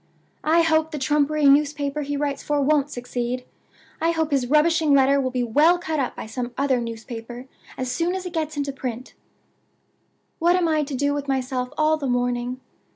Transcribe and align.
I 0.43 0.63
hope 0.63 0.89
the 0.89 0.97
trumpery 0.97 1.45
newspaper 1.45 2.01
he 2.01 2.17
writes 2.17 2.41
for 2.41 2.59
won't 2.59 2.89
succeed! 2.89 3.45
I 4.01 4.09
hope 4.09 4.31
his 4.31 4.47
rubbishing 4.47 4.95
letter 4.95 5.21
will 5.21 5.29
be 5.29 5.43
well 5.43 5.77
cut 5.77 5.99
up 5.99 6.15
by 6.15 6.25
some 6.25 6.55
other 6.57 6.81
newspaper 6.81 7.45
as 7.77 7.91
soon 7.91 8.15
as 8.15 8.25
it 8.25 8.33
gets 8.33 8.57
into 8.57 8.73
print! 8.73 9.13
"What 10.39 10.55
am 10.55 10.67
I 10.67 10.81
to 10.85 10.95
do 10.95 11.13
with 11.13 11.27
myself 11.27 11.69
all 11.77 11.97
the 11.97 12.07
morning? 12.07 12.59